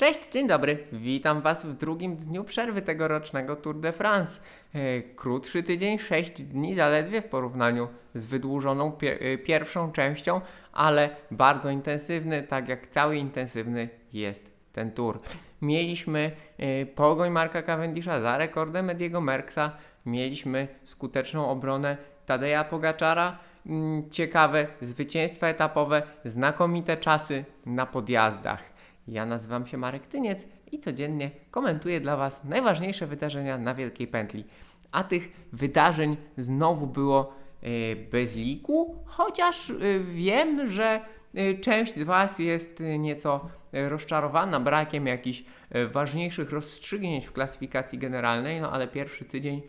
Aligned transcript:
Cześć, 0.00 0.30
dzień 0.32 0.48
dobry. 0.48 0.78
Witam 0.92 1.40
Was 1.40 1.66
w 1.66 1.76
drugim 1.76 2.16
dniu 2.16 2.44
przerwy 2.44 2.82
tegorocznego 2.82 3.56
Tour 3.56 3.80
de 3.80 3.92
France. 3.92 4.40
E, 4.74 5.02
Krótszy 5.02 5.62
tydzień, 5.62 5.98
6 5.98 6.42
dni 6.42 6.74
zaledwie 6.74 7.22
w 7.22 7.28
porównaniu 7.28 7.88
z 8.14 8.24
wydłużoną 8.24 8.98
e, 9.02 9.38
pierwszą 9.38 9.92
częścią, 9.92 10.40
ale 10.72 11.10
bardzo 11.30 11.70
intensywny, 11.70 12.42
tak 12.42 12.68
jak 12.68 12.88
cały 12.88 13.16
intensywny 13.16 13.88
jest 14.12 14.50
ten 14.72 14.90
tour. 14.90 15.18
Mieliśmy 15.62 16.30
e, 16.58 16.86
pogoń 16.86 17.30
Marka 17.30 17.62
Cavendisha 17.62 18.20
za 18.20 18.38
rekordem 18.38 18.90
Ediego 18.90 19.20
Merksa, 19.20 19.72
mieliśmy 20.06 20.68
skuteczną 20.84 21.48
obronę 21.48 21.96
Tadeja 22.26 22.64
Pogaczara, 22.64 23.38
mm, 23.66 24.10
ciekawe 24.10 24.66
zwycięstwa 24.80 25.46
etapowe, 25.46 26.02
znakomite 26.24 26.96
czasy 26.96 27.44
na 27.66 27.86
podjazdach. 27.86 28.69
Ja 29.10 29.26
nazywam 29.26 29.66
się 29.66 29.76
Marek 29.76 30.06
Tyniec 30.06 30.48
i 30.72 30.80
codziennie 30.80 31.30
komentuję 31.50 32.00
dla 32.00 32.16
Was 32.16 32.44
najważniejsze 32.44 33.06
wydarzenia 33.06 33.58
na 33.58 33.74
Wielkiej 33.74 34.06
Pętli. 34.06 34.44
A 34.92 35.04
tych 35.04 35.32
wydarzeń 35.52 36.16
znowu 36.38 36.86
było 36.86 37.32
e, 37.62 37.96
bez 37.96 38.36
liku, 38.36 38.96
chociaż 39.04 39.70
e, 39.70 39.74
wiem, 40.00 40.70
że 40.70 41.00
e, 41.34 41.54
część 41.54 41.96
z 41.96 42.02
Was 42.02 42.38
jest 42.38 42.82
nieco 42.98 43.48
rozczarowana 43.72 44.60
brakiem 44.60 45.06
jakichś 45.06 45.44
ważniejszych 45.92 46.50
rozstrzygnięć 46.50 47.26
w 47.26 47.32
klasyfikacji 47.32 47.98
generalnej, 47.98 48.60
no 48.60 48.72
ale 48.72 48.88
pierwszy 48.88 49.24
tydzień 49.24 49.62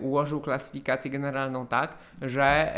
ułożył 0.00 0.40
klasyfikację 0.40 1.10
generalną 1.10 1.66
tak, 1.66 1.98
że 2.22 2.74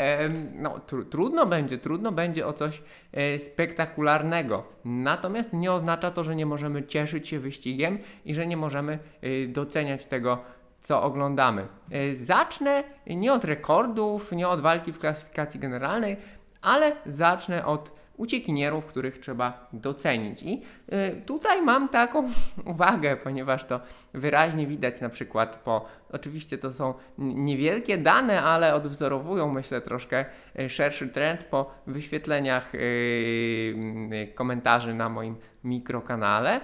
no, 0.55 0.77
tr- 0.87 1.09
trudno 1.09 1.45
będzie, 1.45 1.77
trudno 1.77 2.11
będzie 2.11 2.47
o 2.47 2.53
coś 2.53 2.81
e, 3.13 3.39
spektakularnego. 3.39 4.63
Natomiast 4.85 5.53
nie 5.53 5.71
oznacza 5.71 6.11
to, 6.11 6.23
że 6.23 6.35
nie 6.35 6.45
możemy 6.45 6.83
cieszyć 6.83 7.27
się 7.27 7.39
wyścigiem 7.39 7.99
i 8.25 8.35
że 8.35 8.47
nie 8.47 8.57
możemy 8.57 8.99
e, 9.21 9.47
doceniać 9.47 10.05
tego, 10.05 10.39
co 10.81 11.03
oglądamy. 11.03 11.67
E, 11.91 12.15
Zacznę 12.15 12.83
nie 13.07 13.33
od 13.33 13.43
rekordów, 13.43 14.31
nie 14.31 14.47
od 14.47 14.61
walki 14.61 14.91
w 14.91 14.99
klasyfikacji 14.99 15.59
generalnej, 15.59 16.17
ale 16.61 16.95
zacznę 17.05 17.65
od 17.65 17.91
uciekinierów, 18.17 18.85
których 18.85 19.19
trzeba 19.19 19.67
docenić. 19.73 20.43
I 20.43 20.61
y, 20.93 21.21
tutaj 21.25 21.61
mam 21.61 21.89
taką 21.89 22.29
uwagę, 22.73 23.17
ponieważ 23.17 23.65
to 23.65 23.79
wyraźnie 24.13 24.67
widać 24.67 25.01
na 25.01 25.09
przykład 25.09 25.55
po, 25.55 25.85
oczywiście 26.11 26.57
to 26.57 26.73
są 26.73 26.93
niewielkie 27.17 27.97
dane, 27.97 28.41
ale 28.41 28.75
odwzorowują 28.75 29.51
myślę 29.51 29.81
troszkę 29.81 30.25
y, 30.59 30.69
szerszy 30.69 31.07
trend 31.07 31.43
po 31.43 31.71
wyświetleniach 31.87 32.75
y, 32.75 34.31
komentarzy 34.35 34.93
na 34.93 35.09
moim 35.09 35.35
mikrokanale. 35.63 36.61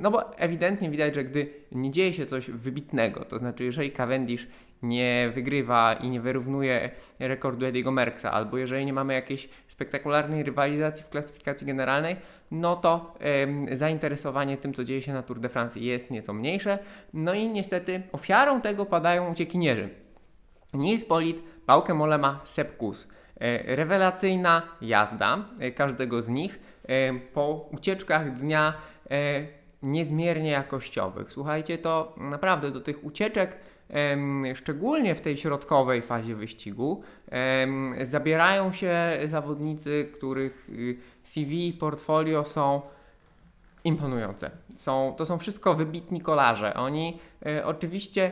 No 0.00 0.10
bo 0.10 0.36
ewidentnie 0.38 0.90
widać, 0.90 1.14
że 1.14 1.24
gdy 1.24 1.46
nie 1.72 1.90
dzieje 1.90 2.12
się 2.12 2.26
coś 2.26 2.50
wybitnego, 2.50 3.24
to 3.24 3.38
znaczy 3.38 3.64
jeżeli 3.64 3.92
Cavendish 3.92 4.46
nie 4.82 5.30
wygrywa 5.34 5.94
i 5.94 6.10
nie 6.10 6.20
wyrównuje 6.20 6.90
rekordu 7.18 7.66
Ediego 7.66 7.90
Merksa, 7.90 8.32
albo 8.32 8.58
jeżeli 8.58 8.86
nie 8.86 8.92
mamy 8.92 9.14
jakiejś 9.14 9.48
spektakularnej 9.66 10.42
rywalizacji 10.42 11.04
w 11.04 11.08
klasyfikacji 11.08 11.66
generalnej, 11.66 12.16
no 12.50 12.76
to 12.76 13.14
em, 13.20 13.76
zainteresowanie 13.76 14.56
tym, 14.56 14.74
co 14.74 14.84
dzieje 14.84 15.02
się 15.02 15.12
na 15.12 15.22
Tour 15.22 15.40
de 15.40 15.48
France 15.48 15.80
jest 15.80 16.10
nieco 16.10 16.32
mniejsze. 16.32 16.78
No 17.14 17.34
i 17.34 17.48
niestety 17.48 18.02
ofiarą 18.12 18.60
tego 18.60 18.86
padają 18.86 19.32
uciekinierzy. 19.32 19.88
Nils 20.74 21.04
Polit, 21.04 21.42
Bauke 21.66 21.94
Molema, 21.94 22.40
Sepp 22.44 22.76
Kuss. 22.76 23.08
E, 23.40 23.76
Rewelacyjna 23.76 24.62
jazda 24.80 25.38
e, 25.60 25.70
każdego 25.70 26.22
z 26.22 26.28
nich 26.28 26.60
e, 26.88 27.14
po 27.14 27.68
ucieczkach 27.72 28.34
dnia 28.34 28.74
niezmiernie 29.82 30.50
jakościowych. 30.50 31.32
Słuchajcie, 31.32 31.78
to 31.78 32.14
naprawdę 32.16 32.70
do 32.70 32.80
tych 32.80 33.04
ucieczek, 33.04 33.56
szczególnie 34.54 35.14
w 35.14 35.20
tej 35.20 35.36
środkowej 35.36 36.02
fazie 36.02 36.34
wyścigu, 36.34 37.02
zabierają 38.02 38.72
się 38.72 39.18
zawodnicy, 39.26 40.08
których 40.14 40.68
y, 40.68 40.96
CV 41.22 41.68
i 41.68 41.72
portfolio 41.72 42.44
są 42.44 42.82
imponujące. 43.84 44.50
Są, 44.76 45.14
to 45.16 45.26
są 45.26 45.38
wszystko 45.38 45.74
wybitni 45.74 46.20
kolarze. 46.20 46.74
Oni 46.74 47.18
e, 47.46 47.66
oczywiście 47.66 48.30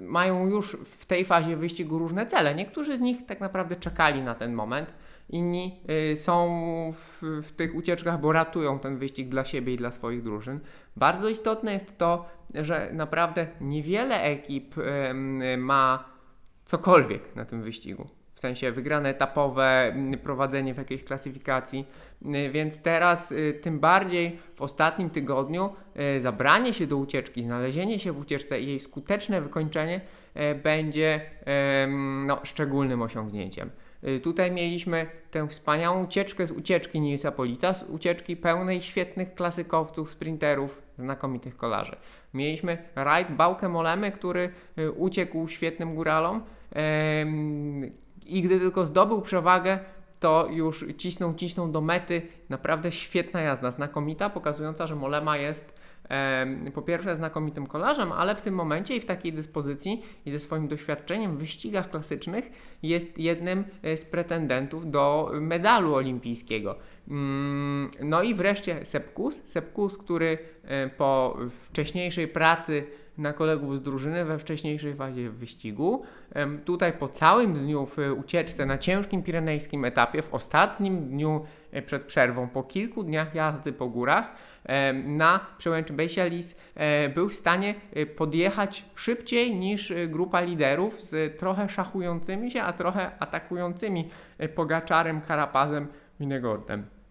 mają 0.00 0.46
już 0.46 0.76
w 0.98 1.06
tej 1.06 1.24
fazie 1.24 1.56
wyścigu 1.56 1.98
różne 1.98 2.26
cele. 2.26 2.54
Niektórzy 2.54 2.98
z 2.98 3.00
nich 3.00 3.26
tak 3.26 3.40
naprawdę 3.40 3.76
czekali 3.76 4.22
na 4.22 4.34
ten 4.34 4.52
moment, 4.52 4.92
inni 5.32 5.80
y, 6.12 6.16
są 6.16 6.48
w, 6.92 7.22
w 7.42 7.52
tych 7.52 7.74
ucieczkach, 7.74 8.20
bo 8.20 8.32
ratują 8.32 8.78
ten 8.78 8.98
wyścig 8.98 9.28
dla 9.28 9.44
siebie 9.44 9.74
i 9.74 9.76
dla 9.76 9.90
swoich 9.90 10.22
drużyn. 10.22 10.60
Bardzo 10.96 11.28
istotne 11.28 11.72
jest 11.72 11.98
to, 11.98 12.28
że 12.54 12.90
naprawdę 12.92 13.46
niewiele 13.60 14.22
ekip 14.22 14.74
em, 14.78 15.42
ma 15.58 16.04
cokolwiek 16.64 17.36
na 17.36 17.44
tym 17.44 17.62
wyścigu. 17.62 18.08
W 18.34 18.40
sensie 18.40 18.72
wygrane 18.72 19.08
etapowe, 19.08 19.92
m, 19.94 20.18
prowadzenie 20.18 20.74
w 20.74 20.78
jakiejś 20.78 21.04
klasyfikacji. 21.04 21.86
Y, 22.26 22.50
Więc 22.50 22.82
teraz 22.82 23.32
y, 23.32 23.58
tym 23.62 23.80
bardziej 23.80 24.38
w 24.54 24.62
ostatnim 24.62 25.10
tygodniu 25.10 25.72
y, 26.16 26.20
zabranie 26.20 26.72
się 26.72 26.86
do 26.86 26.96
ucieczki, 26.96 27.42
znalezienie 27.42 27.98
się 27.98 28.12
w 28.12 28.18
ucieczce 28.18 28.60
i 28.60 28.66
jej 28.66 28.80
skuteczne 28.80 29.40
wykończenie 29.40 30.00
y, 30.36 30.54
będzie 30.54 31.20
no, 32.26 32.40
szczególnym 32.44 33.02
osiągnięciem. 33.02 33.70
Y, 34.08 34.20
Tutaj 34.20 34.50
mieliśmy 34.50 35.06
tę 35.30 35.48
wspaniałą 35.48 36.04
ucieczkę 36.04 36.46
z 36.46 36.50
ucieczki 36.50 37.00
Nilsa 37.00 37.32
Polita, 37.32 37.74
z 37.74 37.82
ucieczki 37.82 38.36
pełnej 38.36 38.80
świetnych 38.80 39.34
klasykowców, 39.34 40.10
sprinterów, 40.10 40.82
znakomitych 40.98 41.56
kolarzy. 41.56 41.96
Mieliśmy 42.34 42.78
rajd 42.94 43.30
Bauke 43.30 43.68
Molemy, 43.68 44.12
który 44.12 44.50
y, 44.78 44.92
uciekł 44.92 45.48
świetnym 45.48 45.94
góralom 45.94 46.42
i 48.26 48.42
gdy 48.42 48.60
tylko 48.60 48.86
zdobył 48.86 49.22
przewagę, 49.22 49.78
to 50.20 50.48
już 50.50 50.86
cisnął, 50.96 51.34
cisnął 51.34 51.68
do 51.68 51.80
mety. 51.80 52.22
Naprawdę 52.48 52.92
świetna 52.92 53.40
jazda, 53.40 53.70
znakomita, 53.70 54.30
pokazująca, 54.30 54.86
że 54.86 54.96
Molema 54.96 55.36
jest 55.36 55.81
po 56.74 56.82
pierwsze 56.82 57.16
znakomitym 57.16 57.66
kolarzem, 57.66 58.12
ale 58.12 58.34
w 58.34 58.42
tym 58.42 58.54
momencie 58.54 58.96
i 58.96 59.00
w 59.00 59.04
takiej 59.04 59.32
dyspozycji 59.32 60.02
i 60.26 60.30
ze 60.30 60.40
swoim 60.40 60.68
doświadczeniem 60.68 61.36
w 61.36 61.40
wyścigach 61.40 61.90
klasycznych 61.90 62.50
jest 62.82 63.18
jednym 63.18 63.64
e, 63.82 63.96
z 63.96 64.04
pretendentów 64.04 64.90
do 64.90 65.30
medalu 65.40 65.94
olimpijskiego. 65.94 66.76
Mm, 67.08 67.90
No 68.00 68.22
i 68.22 68.34
wreszcie 68.34 68.84
Sepkus, 68.84 69.44
Sepkus, 69.44 69.98
który 69.98 70.38
e, 70.64 70.88
po 70.88 71.38
wcześniejszej 71.68 72.28
pracy 72.28 72.84
na 73.18 73.32
kolegów 73.32 73.76
z 73.76 73.82
drużyny 73.82 74.24
we 74.24 74.38
wcześniejszej 74.38 74.94
fazie 74.94 75.30
wyścigu. 75.30 76.02
Tutaj 76.64 76.92
po 76.92 77.08
całym 77.08 77.52
dniu 77.52 77.86
w 77.86 77.96
ucieczce 78.18 78.66
na 78.66 78.78
ciężkim 78.78 79.22
pirenejskim 79.22 79.84
etapie, 79.84 80.22
w 80.22 80.34
ostatnim 80.34 81.08
dniu 81.08 81.44
przed 81.86 82.02
przerwą, 82.02 82.48
po 82.48 82.62
kilku 82.62 83.02
dniach 83.02 83.34
jazdy 83.34 83.72
po 83.72 83.88
górach, 83.88 84.34
em, 84.64 85.16
na 85.16 85.40
przełęczy 85.58 85.92
Bejsialis 85.92 86.56
e, 86.74 87.08
był 87.08 87.28
w 87.28 87.34
stanie 87.34 87.74
e, 87.92 88.06
podjechać 88.06 88.84
szybciej 88.94 89.56
niż 89.56 89.90
e, 89.90 90.08
grupa 90.08 90.40
liderów 90.40 91.02
z 91.02 91.38
trochę 91.38 91.68
szachującymi 91.68 92.50
się, 92.50 92.62
a 92.62 92.72
trochę 92.72 93.10
atakującymi 93.18 94.10
e, 94.38 94.48
Pogaczarem, 94.48 95.20
Karapazem, 95.20 95.86
Winegordem. 96.20 97.01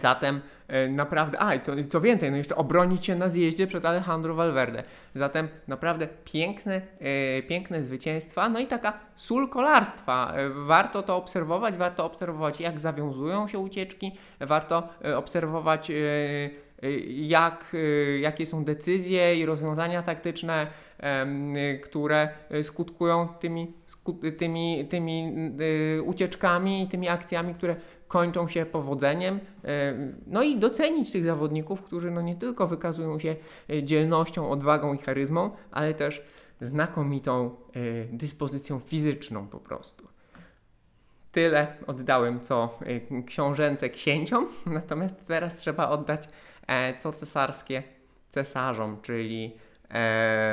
Zatem 0.00 0.40
e, 0.68 0.88
naprawdę, 0.88 1.40
a 1.40 1.54
i 1.54 1.60
co, 1.60 1.72
co 1.90 2.00
więcej, 2.00 2.30
no 2.30 2.36
jeszcze 2.36 2.56
obronić 2.56 3.06
się 3.06 3.16
na 3.16 3.28
zjeździe 3.28 3.66
przed 3.66 3.84
Alejandro 3.84 4.34
Valverde. 4.34 4.82
Zatem 5.14 5.48
naprawdę 5.68 6.08
piękne, 6.24 6.82
e, 7.00 7.42
piękne 7.42 7.82
zwycięstwa, 7.82 8.48
no 8.48 8.58
i 8.58 8.66
taka 8.66 9.00
sól 9.16 9.48
kolarstwa. 9.48 10.32
E, 10.36 10.48
warto 10.48 11.02
to 11.02 11.16
obserwować, 11.16 11.76
warto 11.76 12.04
obserwować 12.04 12.60
jak 12.60 12.80
zawiązują 12.80 13.48
się 13.48 13.58
ucieczki, 13.58 14.12
warto 14.40 14.88
e, 15.04 15.16
obserwować 15.16 15.90
e, 15.90 15.94
jak, 17.08 17.72
e, 17.74 18.18
jakie 18.18 18.46
są 18.46 18.64
decyzje 18.64 19.36
i 19.36 19.46
rozwiązania 19.46 20.02
taktyczne, 20.02 20.66
które 21.82 22.28
skutkują 22.62 23.28
tymi, 23.28 23.72
sku- 23.88 24.36
tymi, 24.38 24.86
tymi 24.90 25.32
ucieczkami 26.04 26.82
i 26.82 26.88
tymi 26.88 27.08
akcjami, 27.08 27.54
które 27.54 27.76
kończą 28.10 28.48
się 28.48 28.66
powodzeniem. 28.66 29.40
e, 29.64 29.94
No 30.26 30.42
i 30.42 30.58
docenić 30.58 31.12
tych 31.12 31.24
zawodników, 31.24 31.82
którzy 31.82 32.10
no 32.10 32.22
nie 32.22 32.36
tylko 32.36 32.66
wykazują 32.66 33.18
się 33.18 33.36
e, 33.70 33.82
dzielnością, 33.82 34.50
odwagą 34.50 34.94
i 34.94 34.98
charyzmą, 34.98 35.50
ale 35.70 35.94
też 35.94 36.22
znakomitą 36.60 37.44
e, 37.46 37.80
dyspozycją 38.04 38.80
fizyczną 38.80 39.48
po 39.48 39.58
prostu. 39.58 40.08
Tyle 41.32 41.76
oddałem 41.86 42.40
co 42.40 42.78
książęce 43.26 43.90
księciom, 43.90 44.46
natomiast 44.66 45.26
teraz 45.26 45.56
trzeba 45.56 45.88
oddać 45.88 46.28
co 46.98 47.12
cesarskie 47.12 47.82
cesarzom, 48.30 48.96
czyli 49.02 49.56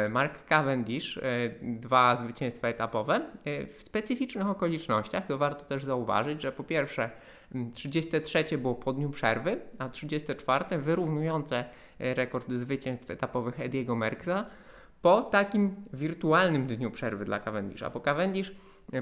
Mark 0.09 0.45
Cavendish, 0.45 1.17
e, 1.17 1.21
dwa 1.61 2.15
zwycięstwa 2.15 2.67
etapowe 2.67 3.15
e, 3.15 3.67
w 3.67 3.81
specyficznych 3.83 4.47
okolicznościach. 4.47 5.27
To 5.27 5.37
warto 5.37 5.65
też 5.65 5.85
zauważyć, 5.85 6.41
że 6.41 6.51
po 6.51 6.63
pierwsze 6.63 7.09
33 7.73 8.57
było 8.57 8.75
po 8.75 8.93
dniu 8.93 9.09
przerwy, 9.09 9.59
a 9.79 9.89
34 9.89 10.77
wyrównujące 10.77 11.65
rekord 11.99 12.51
zwycięstw 12.51 13.11
etapowych 13.11 13.59
Ediego 13.59 13.95
Merckxa 13.95 14.45
po 15.01 15.21
takim 15.21 15.75
wirtualnym 15.93 16.67
dniu 16.67 16.91
przerwy 16.91 17.25
dla 17.25 17.39
Cavendisha. 17.39 17.89
Bo 17.89 17.99
Cavendish, 17.99 18.51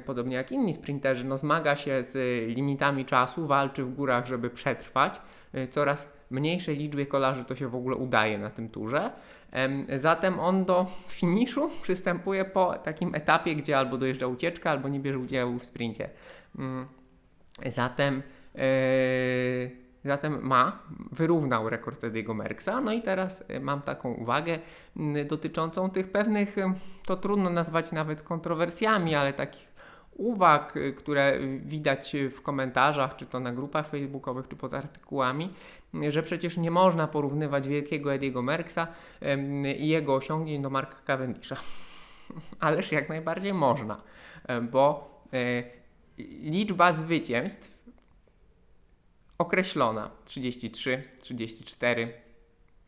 podobnie 0.05 0.35
jak 0.35 0.51
inni 0.51 0.73
sprinterzy, 0.73 1.23
no 1.23 1.37
zmaga 1.37 1.75
się 1.75 2.03
z 2.03 2.13
limitami 2.55 3.05
czasu, 3.05 3.47
walczy 3.47 3.83
w 3.83 3.95
górach, 3.95 4.25
żeby 4.25 4.49
przetrwać. 4.49 5.21
Coraz 5.69 6.14
mniejszej 6.29 6.77
liczbie 6.77 7.05
kolarzy 7.05 7.45
to 7.45 7.55
się 7.55 7.67
w 7.67 7.75
ogóle 7.75 7.95
udaje 7.95 8.37
na 8.37 8.49
tym 8.49 8.69
turze. 8.69 9.11
Zatem 9.95 10.39
on 10.39 10.65
do 10.65 10.85
finiszu 11.07 11.69
przystępuje 11.83 12.45
po 12.45 12.73
takim 12.73 13.15
etapie, 13.15 13.55
gdzie 13.55 13.77
albo 13.77 13.97
dojeżdża 13.97 14.27
ucieczka, 14.27 14.71
albo 14.71 14.89
nie 14.89 14.99
bierze 14.99 15.19
udziału 15.19 15.59
w 15.59 15.65
sprincie. 15.65 16.09
Mm, 16.59 16.85
zatem, 17.65 18.23
yy, 18.55 19.71
zatem 20.05 20.39
ma, 20.41 20.79
wyrównał 21.11 21.69
rekord 21.69 22.03
Ediego 22.03 22.33
Merksa. 22.33 22.81
No 22.81 22.93
i 22.93 23.01
teraz 23.01 23.43
e, 23.47 23.59
mam 23.59 23.81
taką 23.81 24.13
uwagę 24.13 24.59
dotyczącą 25.25 25.89
tych 25.89 26.11
pewnych, 26.11 26.55
to 27.05 27.17
trudno 27.17 27.49
nazwać 27.49 27.91
nawet 27.91 28.21
kontrowersjami, 28.21 29.15
ale 29.15 29.33
takich 29.33 29.75
uwag, 30.15 30.77
y, 30.77 30.93
które 30.93 31.39
widać 31.59 32.15
w 32.31 32.41
komentarzach, 32.41 33.15
czy 33.15 33.25
to 33.25 33.39
na 33.39 33.51
grupach 33.51 33.89
facebookowych, 33.89 34.47
czy 34.47 34.55
pod 34.55 34.73
artykułami, 34.73 35.53
że 36.09 36.23
przecież 36.23 36.57
nie 36.57 36.71
można 36.71 37.07
porównywać 37.07 37.67
wielkiego 37.67 38.13
Ediego 38.13 38.41
Merksa 38.41 38.87
i 39.77 39.87
jego 39.87 40.15
osiągnięć 40.15 40.63
do 40.63 40.69
Marka 40.69 40.97
Cavendisha. 41.05 41.55
Ależ 42.59 42.91
jak 42.91 43.09
najbardziej 43.09 43.53
można, 43.53 44.01
bo 44.71 45.09
e, 45.33 45.63
liczba 46.41 46.91
zwycięstw 46.91 47.75
określona 49.37 50.09
33, 50.25 51.03
34, 51.19 52.13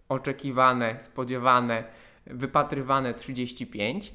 oczekiwane, 0.10 1.02
spodziewane, 1.02 1.84
wypatrywane 2.26 3.14
35 3.14 4.14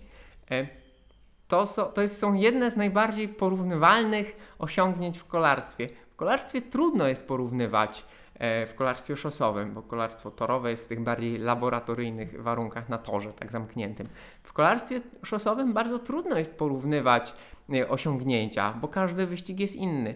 to, 1.53 1.67
są, 1.67 1.85
to 1.85 2.03
jest, 2.03 2.19
są 2.19 2.35
jedne 2.35 2.71
z 2.71 2.77
najbardziej 2.77 3.29
porównywalnych 3.29 4.55
osiągnięć 4.59 5.19
w 5.19 5.27
kolarstwie. 5.27 5.89
W 6.11 6.17
kolarstwie 6.17 6.62
trudno 6.62 7.09
jest 7.09 7.27
porównywać 7.27 7.99
e, 8.00 8.05
w 8.40 8.73
kolarstwie 8.75 9.17
szosowym, 9.17 9.75
bo 9.75 9.82
kolarstwo 9.82 10.31
torowe 10.31 10.70
jest 10.70 10.84
w 10.84 10.88
tych 10.88 11.00
bardziej 11.00 11.38
laboratoryjnych 11.38 12.43
warunkach 12.43 12.88
na 12.88 12.99
torze, 12.99 13.32
tak 13.32 13.52
zamkniętym. 13.52 14.08
W 14.43 14.52
kolarstwie 14.52 15.00
szosowym 15.23 15.73
bardzo 15.73 15.99
trudno 15.99 16.38
jest 16.38 16.55
porównywać 16.58 17.34
e, 17.73 17.88
osiągnięcia, 17.88 18.73
bo 18.81 18.88
każdy 18.88 19.26
wyścig 19.26 19.61
jest 19.61 19.76
inny. 19.76 20.14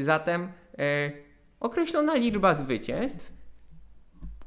Zatem 0.00 0.52
e, 0.78 1.12
określona 1.60 2.14
liczba 2.14 2.54
zwycięstw 2.54 3.32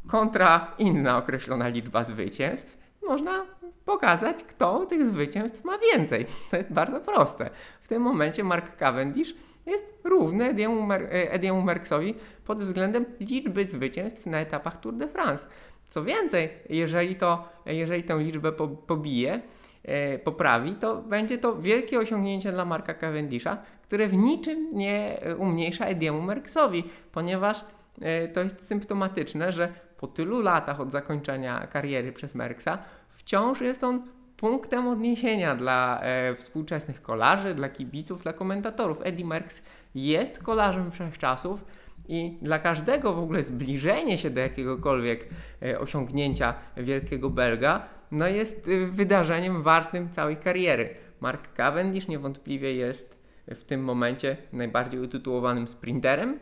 kontra 0.08 0.76
inna 0.78 1.18
określona 1.18 1.68
liczba 1.68 2.04
zwycięstw 2.04 2.78
można 3.08 3.46
pokazać, 3.86 4.44
kto 4.44 4.86
tych 4.86 5.08
zwycięstw 5.08 5.64
ma 5.64 5.78
więcej. 5.78 6.26
To 6.52 6.58
jest 6.58 6.74
bardzo 6.74 7.00
proste. 7.00 7.50
W 7.82 7.88
tym 7.88 8.02
momencie 8.02 8.44
Mark 8.44 8.78
Cavendish 8.78 9.36
jest 9.68 9.86
równy 10.04 10.46
Ediemu, 10.46 10.82
Mer 10.82 11.08
Ediemu 11.12 11.62
Merckxowi 11.62 12.16
pod 12.46 12.64
względem 12.64 13.06
liczby 13.20 13.66
zwycięstw 13.66 14.26
na 14.26 14.40
etapach 14.40 14.80
Tour 14.80 14.94
de 14.94 15.08
France. 15.08 15.48
Co 15.90 16.04
więcej, 16.04 16.50
jeżeli, 16.70 17.16
to, 17.16 17.50
jeżeli 17.66 18.04
tę 18.04 18.18
liczbę 18.18 18.52
po, 18.52 18.68
pobije, 18.68 19.42
e, 19.84 20.20
poprawi, 20.20 20.76
to 20.76 20.96
będzie 20.96 21.38
to 21.38 21.62
wielkie 21.62 22.00
osiągnięcie 22.00 22.52
dla 22.52 22.66
Marka 22.66 22.94
Cavendisha, 22.94 23.58
które 23.84 24.08
w 24.08 24.14
niczym 24.14 24.68
nie 24.74 25.20
umniejsza 25.38 25.86
Ediemu 25.86 26.22
Merckxowi, 26.22 26.84
ponieważ 27.12 27.66
e, 28.02 28.28
to 28.28 28.42
jest 28.42 28.68
symptomatyczne, 28.68 29.52
że 29.52 29.74
po 29.98 30.08
tylu 30.08 30.42
latach 30.42 30.80
od 30.80 30.92
zakończenia 30.92 31.68
kariery 31.68 32.12
przez 32.12 32.36
Merckxa 32.36 32.78
wciąż 33.10 33.62
jest 33.62 33.84
on 33.84 34.02
punktem 34.38 34.88
odniesienia 34.88 35.56
dla 35.56 36.00
e, 36.02 36.36
współczesnych 36.36 37.02
kolarzy, 37.02 37.56
dla 37.56 37.70
kibiców, 37.70 38.24
dla 38.24 38.34
komentatorów. 38.34 38.98
Eddie 39.04 39.26
Merckx 39.26 39.66
jest 39.96 40.44
kolarzem 40.44 40.92
wszechczasów 40.92 41.66
i 42.08 42.38
dla 42.42 42.60
każdego 42.60 43.14
w 43.14 43.20
ogóle 43.20 43.44
zbliżenie 43.44 44.18
się 44.18 44.30
do 44.30 44.40
jakiegokolwiek 44.40 45.30
e, 45.62 45.80
osiągnięcia 45.80 46.54
wielkiego 46.78 47.30
Belga 47.30 47.86
no 48.12 48.28
jest 48.28 48.68
e, 48.68 48.88
wydarzeniem 48.88 49.64
wartym 49.64 50.10
całej 50.10 50.38
kariery. 50.38 50.90
Mark 51.22 51.54
Cavendish 51.54 52.08
niewątpliwie 52.08 52.74
jest 52.74 53.18
w 53.48 53.64
tym 53.64 53.84
momencie 53.84 54.38
najbardziej 54.54 55.00
utytułowanym 55.00 55.68
sprinterem 55.68 56.30
e, 56.30 56.38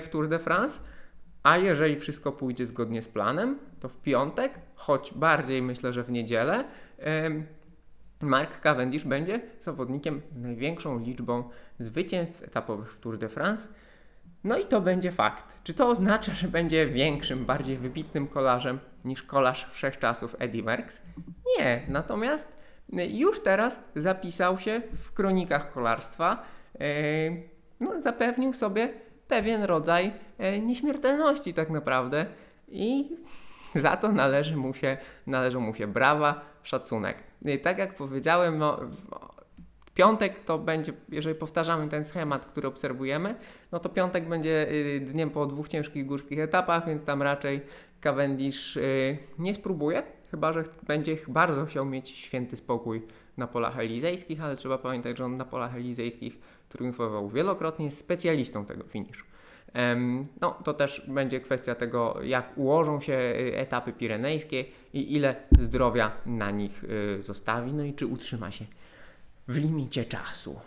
w 0.00 0.08
Tour 0.10 0.28
de 0.28 0.38
France 0.38 0.80
a 1.42 1.58
jeżeli 1.58 1.96
wszystko 1.96 2.32
pójdzie 2.32 2.66
zgodnie 2.66 3.02
z 3.02 3.08
planem, 3.08 3.58
to 3.80 3.88
w 3.88 3.98
piątek, 3.98 4.52
choć 4.74 5.14
bardziej 5.14 5.62
myślę, 5.62 5.92
że 5.92 6.02
w 6.02 6.10
niedzielę, 6.10 6.64
Mark 8.20 8.60
Cavendish 8.60 9.04
będzie 9.04 9.40
zawodnikiem 9.60 10.22
z 10.32 10.42
największą 10.42 10.98
liczbą 10.98 11.48
zwycięstw 11.78 12.42
etapowych 12.42 12.92
w 12.92 13.00
Tour 13.00 13.18
de 13.18 13.28
France. 13.28 13.68
No 14.44 14.58
i 14.58 14.66
to 14.66 14.80
będzie 14.80 15.12
fakt. 15.12 15.62
Czy 15.62 15.74
to 15.74 15.88
oznacza, 15.88 16.34
że 16.34 16.48
będzie 16.48 16.86
większym, 16.86 17.44
bardziej 17.44 17.76
wybitnym 17.76 18.26
kolarzem 18.26 18.78
niż 19.04 19.22
kolarz 19.22 19.70
wszechczasów 19.72 20.36
Eddie 20.38 20.62
Merckx? 20.62 21.02
Nie, 21.58 21.82
natomiast 21.88 22.58
już 22.92 23.40
teraz 23.40 23.80
zapisał 23.96 24.58
się 24.58 24.82
w 24.98 25.12
kronikach 25.12 25.72
kolarstwa, 25.72 26.42
no, 27.80 28.00
zapewnił 28.00 28.52
sobie 28.52 28.88
pewien 29.28 29.62
rodzaj 29.62 30.12
e, 30.38 30.60
nieśmiertelności 30.60 31.54
tak 31.54 31.70
naprawdę 31.70 32.26
i 32.68 33.16
za 33.80 33.96
to 33.96 34.12
należy 34.12 34.56
mu 34.56 34.74
się, 34.74 34.96
należą 35.26 35.60
mu 35.60 35.74
się 35.74 35.86
brawa, 35.86 36.40
szacunek. 36.62 37.22
I 37.44 37.58
tak 37.58 37.78
jak 37.78 37.94
powiedziałem, 37.94 38.58
no, 38.58 38.80
piątek 39.94 40.44
to 40.44 40.58
będzie, 40.58 40.92
jeżeli 41.08 41.34
powtarzamy 41.34 41.88
ten 41.88 42.04
schemat, 42.04 42.46
który 42.46 42.68
obserwujemy, 42.68 43.34
no 43.72 43.78
to 43.78 43.88
piątek 43.88 44.28
będzie 44.28 44.72
y, 44.72 45.00
dniem 45.00 45.30
po 45.30 45.46
dwóch 45.46 45.68
ciężkich 45.68 46.06
górskich 46.06 46.38
etapach, 46.38 46.86
więc 46.86 47.04
tam 47.04 47.22
raczej 47.22 47.60
Cavendish 48.00 48.76
y, 48.76 49.18
nie 49.38 49.54
spróbuje, 49.54 50.02
chyba 50.30 50.52
że 50.52 50.64
będzie 50.86 51.16
bardzo 51.28 51.66
chciał 51.66 51.86
mieć 51.86 52.08
święty 52.08 52.56
spokój 52.56 53.02
na 53.36 53.46
polach 53.46 53.78
elizejskich, 53.78 54.40
ale 54.42 54.56
trzeba 54.56 54.78
pamiętać, 54.78 55.18
że 55.18 55.24
on 55.24 55.36
na 55.36 55.44
polach 55.44 55.74
elizejskich 55.74 56.38
triumfował 56.68 57.28
wielokrotnie, 57.28 57.84
jest 57.84 57.98
specjalistą 57.98 58.64
tego 58.64 58.84
finiszu. 58.84 59.24
No, 60.40 60.50
to 60.64 60.74
też 60.74 61.02
będzie 61.08 61.40
kwestia 61.40 61.74
tego, 61.74 62.22
jak 62.22 62.58
ułożą 62.58 63.00
się 63.00 63.12
y, 63.12 63.56
etapy 63.56 63.92
pirenejskie 63.92 64.64
i 64.92 65.14
ile 65.14 65.36
zdrowia 65.58 66.12
na 66.26 66.50
nich 66.50 66.84
y, 66.84 67.22
zostawi, 67.22 67.72
no 67.72 67.84
i 67.84 67.94
czy 67.94 68.06
utrzyma 68.06 68.50
się 68.50 68.64
w 69.48 69.56
limicie 69.56 70.04
czasu. 70.04 70.60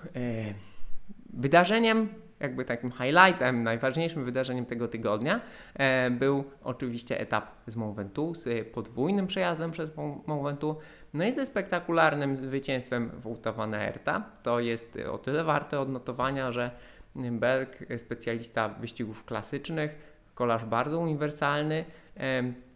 Wydarzeniem, 1.34 2.10
jakby 2.40 2.66
takim 2.66 2.92
highlightem, 2.92 3.64
najważniejszym 3.64 4.26
wydarzeniem 4.26 4.66
tego 4.66 4.88
tygodnia 4.88 5.42
e, 5.74 6.12
był 6.12 6.44
oczywiście 6.64 7.20
etap 7.20 7.52
z 7.68 7.76
Mont 7.76 7.96
Ventoux, 7.96 8.40
z 8.40 8.68
podwójnym 8.68 9.28
przejazdem 9.28 9.72
przez 9.72 9.98
Mont 10.28 10.44
Ventoux, 10.44 10.82
no 11.14 11.26
i 11.26 11.34
ze 11.34 11.46
spektakularnym 11.46 12.36
zwycięstwem 12.36 13.12
Wouta 13.24 13.52
van 13.52 13.74
Aerta. 13.74 14.24
To 14.44 14.60
jest 14.60 14.98
o 15.12 15.18
tyle 15.18 15.44
warte 15.44 15.80
odnotowania, 15.80 16.52
że 16.52 16.72
Berg, 17.16 17.86
specjalista 17.98 18.70
wyścigów 18.70 19.26
klasycznych, 19.26 19.92
kolarz 20.36 20.66
bardzo 20.66 21.00
uniwersalny, 21.00 21.86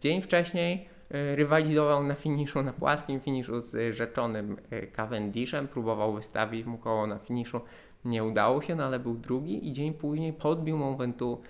dzień 0.00 0.22
wcześniej 0.22 0.88
e, 1.10 1.36
rywalizował 1.36 2.04
na 2.04 2.14
finiszu, 2.14 2.62
na 2.62 2.72
płaskim 2.72 3.20
finiszu 3.20 3.60
z 3.60 3.96
rzeczonym 3.96 4.56
e, 4.70 4.86
Cavendishem, 4.86 5.68
próbował 5.68 6.12
wystawić 6.14 6.66
mu 6.66 6.78
koło 6.78 7.06
na 7.06 7.18
finiszu, 7.18 7.60
nie 8.04 8.24
udało 8.24 8.62
się, 8.62 8.74
no 8.74 8.84
ale 8.84 8.98
był 8.98 9.14
drugi 9.14 9.68
i 9.68 9.72
dzień 9.72 9.94
później 9.94 10.32
podbił 10.32 10.78
Mont 10.78 10.98
Ventoux, 10.98 11.48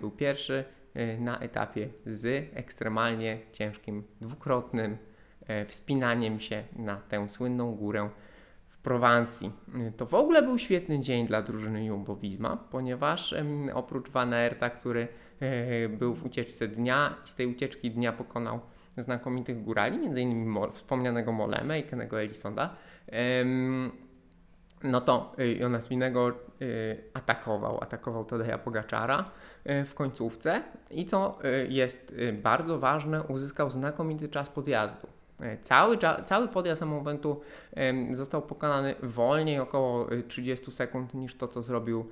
był 0.00 0.10
pierwszy 0.10 0.64
e, 0.94 1.18
na 1.18 1.38
etapie 1.38 1.88
z 2.06 2.50
ekstremalnie 2.54 3.38
ciężkim, 3.52 4.02
dwukrotnym 4.20 4.98
E, 5.48 5.66
wspinaniem 5.66 6.40
się 6.40 6.64
na 6.76 6.96
tę 6.96 7.28
słynną 7.28 7.74
górę 7.74 8.08
Prowansji. 8.88 9.52
To 9.96 10.06
w 10.06 10.14
ogóle 10.14 10.42
był 10.42 10.58
świetny 10.58 11.00
dzień 11.00 11.26
dla 11.26 11.42
drużyny 11.42 11.80
Jumbo-Visma, 11.90 12.56
ponieważ 12.70 13.34
oprócz 13.74 14.10
Van 14.10 14.34
Aerta, 14.34 14.70
który 14.70 15.08
e, 15.40 15.88
był 15.88 16.14
w 16.14 16.24
ucieczce 16.24 16.68
dnia 16.68 17.14
i 17.24 17.28
z 17.28 17.34
tej 17.34 17.46
ucieczki 17.46 17.90
dnia 17.90 18.12
pokonał 18.12 18.60
znakomitych 18.98 19.62
górali, 19.62 20.06
m.in. 20.06 20.56
wspomnianego 20.72 21.32
Moleme 21.32 21.80
i 21.80 21.82
Kennego 21.82 22.20
Elisonda, 22.20 22.70
no 24.82 25.00
to 25.00 25.32
y, 25.38 25.54
Jonas 25.54 25.88
Winego 25.88 26.28
y, 26.28 26.34
atakował, 27.14 27.82
atakował 27.82 28.24
Tadeja 28.24 28.58
Pogaczara 28.58 29.30
w 29.64 29.94
końcówce 29.94 30.62
i 30.90 31.06
co 31.06 31.38
jest 31.68 32.14
bardzo 32.42 32.78
ważne, 32.78 33.22
uzyskał 33.22 33.70
znakomity 33.70 34.28
czas 34.28 34.48
podjazdu. 34.48 35.17
E, 35.40 35.56
cały, 35.58 35.98
cały 36.26 36.48
podjazd 36.48 36.82
momentu 36.82 37.40
został 38.12 38.42
pokonany 38.42 38.94
wolniej, 39.02 39.58
około 39.58 40.06
30 40.28 40.72
sekund 40.72 41.14
niż 41.14 41.36
to, 41.36 41.48
co 41.48 41.62
zrobił 41.62 42.08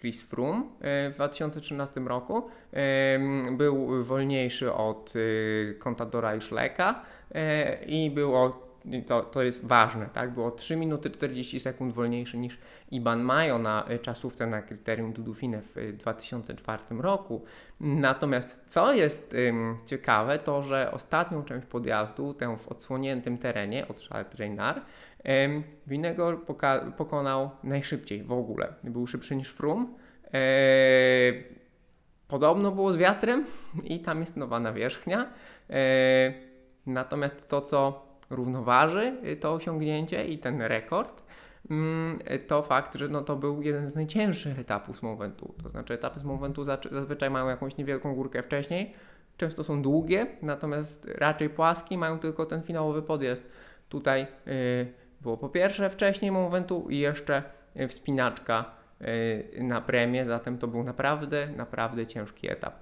Chris 0.00 0.22
Froome 0.22 0.62
w 0.80 1.12
2013 1.14 2.00
roku. 2.00 2.42
Był 3.50 4.04
wolniejszy 4.04 4.72
od 4.72 5.12
Contadora 5.78 6.36
i 6.36 6.40
Schlecka 6.40 7.02
i 7.86 8.10
był 8.10 8.36
o 8.36 8.69
to, 9.06 9.22
to 9.22 9.42
jest 9.42 9.66
ważne, 9.66 10.06
tak? 10.12 10.34
Było 10.34 10.50
3 10.50 10.76
minuty 10.76 11.10
40 11.10 11.60
sekund 11.60 11.94
wolniejszy 11.94 12.38
niż 12.38 12.58
Iban 12.90 13.22
Mayo 13.22 13.58
na 13.58 13.86
e, 13.88 13.98
czasówce 13.98 14.46
na 14.46 14.62
kryterium 14.62 15.12
Dudufine 15.12 15.62
w 15.62 15.96
2004 15.96 16.82
e, 16.90 17.02
roku. 17.02 17.44
Natomiast 17.80 18.64
co 18.66 18.92
jest 18.92 19.34
ym, 19.34 19.76
ciekawe, 19.86 20.38
to 20.38 20.62
że 20.62 20.90
ostatnią 20.92 21.44
część 21.44 21.66
podjazdu, 21.66 22.34
tę 22.34 22.56
w 22.56 22.68
odsłoniętym 22.68 23.38
terenie 23.38 23.88
od 23.88 24.00
Charles 24.00 24.34
Reynard, 24.34 24.84
ym, 25.44 25.62
poka- 26.46 26.92
pokonał 26.92 27.50
najszybciej 27.64 28.22
w 28.22 28.32
ogóle. 28.32 28.74
Był 28.84 29.06
szybszy 29.06 29.36
niż 29.36 29.52
Froome. 29.52 29.86
Yy, 30.32 31.44
podobno 32.28 32.70
było 32.70 32.92
z 32.92 32.96
wiatrem 32.96 33.46
i 33.84 34.00
tam 34.00 34.20
jest 34.20 34.36
nowa 34.36 34.60
nawierzchnia. 34.60 35.32
Yy, 35.68 35.76
natomiast 36.86 37.48
to, 37.48 37.60
co 37.60 38.09
równoważy 38.30 39.16
y, 39.24 39.36
to 39.36 39.52
osiągnięcie 39.52 40.24
i 40.24 40.38
ten 40.38 40.62
rekord, 40.62 41.22
mm, 41.70 42.18
to 42.46 42.62
fakt, 42.62 42.94
że 42.94 43.08
no 43.08 43.22
to 43.22 43.36
był 43.36 43.62
jeden 43.62 43.88
z 43.88 43.94
najcięższych 43.94 44.58
etapów 44.58 45.02
Moventu. 45.02 45.54
To 45.62 45.68
znaczy 45.68 45.94
etapy 45.94 46.20
z 46.20 46.24
Moventu 46.24 46.64
zazwyczaj 46.64 47.30
mają 47.30 47.48
jakąś 47.48 47.76
niewielką 47.76 48.14
górkę 48.14 48.42
wcześniej, 48.42 48.94
często 49.36 49.64
są 49.64 49.82
długie, 49.82 50.26
natomiast 50.42 51.08
raczej 51.14 51.50
płaskie, 51.50 51.98
mają 51.98 52.18
tylko 52.18 52.46
ten 52.46 52.62
finałowy 52.62 53.02
podjazd. 53.02 53.42
Tutaj 53.88 54.26
yy, 54.46 54.52
było 55.20 55.36
po 55.36 55.48
pierwsze 55.48 55.90
wcześniej 55.90 56.32
Moventu 56.32 56.86
i 56.90 56.98
jeszcze 56.98 57.42
y, 57.76 57.88
wspinaczka 57.88 58.80
na 59.58 59.80
premię, 59.80 60.26
zatem 60.26 60.58
to 60.58 60.68
był 60.68 60.84
naprawdę, 60.84 61.48
naprawdę 61.56 62.06
ciężki 62.06 62.50
etap. 62.50 62.74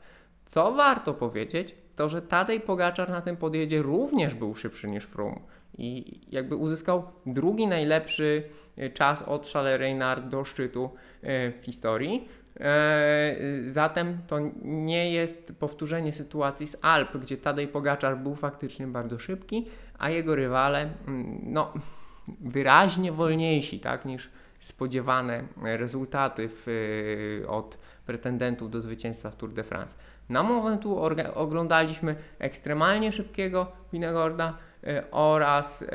Co 0.47 0.73
warto 0.73 1.15
powiedzieć, 1.15 1.75
to 1.99 2.09
że 2.09 2.23
Tadej 2.23 2.61
Pogaczar 2.61 3.11
na 3.11 3.21
tym 3.21 3.37
podjeździe 3.37 3.83
również 3.83 4.35
był 4.35 4.55
szybszy 4.55 4.91
niż 4.91 5.05
Froome 5.05 5.41
i 5.79 6.21
jakby 6.29 6.57
uzyskał 6.57 7.03
drugi 7.27 7.67
najlepszy 7.67 8.43
e, 8.77 8.91
czas 8.91 9.23
od 9.23 9.49
Chalet 9.49 9.81
Reynard 9.81 10.25
do 10.25 10.45
szczytu 10.45 10.91
e, 11.23 11.53
w 11.53 11.65
historii. 11.65 12.29
E, 12.61 13.37
zatem 13.71 14.19
to 14.27 14.39
nie 14.63 15.13
jest 15.13 15.53
powtórzenie 15.59 16.13
sytuacji 16.13 16.67
z 16.67 16.77
Alp, 16.83 17.17
gdzie 17.17 17.37
Tadej 17.37 17.69
Pogaczar 17.69 18.19
był 18.19 18.35
faktycznie 18.35 18.87
bardzo 18.87 19.19
szybki, 19.19 19.67
a 19.99 20.11
jego 20.11 20.35
rywale 20.35 20.81
mm, 20.81 21.41
no, 21.43 21.73
wyraźnie 22.55 23.13
wolniejsi 23.13 23.81
tak, 23.81 24.05
niż 24.05 24.31
spodziewane 24.61 25.45
rezultaty 25.63 26.49
w, 26.53 27.45
od 27.49 27.79
pretendentów 28.07 28.71
do 28.71 28.81
zwycięstwa 28.81 29.31
w 29.31 29.37
Tour 29.37 29.53
de 29.53 29.65
France. 29.65 29.95
Na 30.29 30.43
momentu 30.43 30.99
oglądaliśmy 31.35 32.17
ekstremalnie 32.39 33.13
szybkiego 33.13 33.73
Winegorda 33.93 34.59
e, 34.85 35.05
oraz 35.11 35.83
e, 35.83 35.87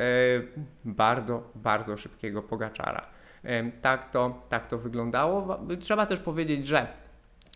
bardzo, 0.86 1.44
bardzo 1.56 1.98
szybkiego 1.98 2.42
Pogaczara. 2.42 3.06
E, 3.44 3.72
tak 3.72 4.12
to, 4.12 4.42
tak 4.50 4.68
to 4.68 4.78
wyglądało. 4.78 5.60
Trzeba 5.80 6.06
też 6.06 6.20
powiedzieć, 6.20 6.68
że 6.68 6.88